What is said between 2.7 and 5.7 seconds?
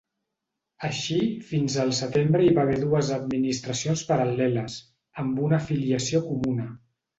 dues administracions paral·leles, amb una